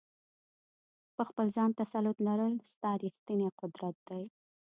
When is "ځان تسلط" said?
1.55-2.17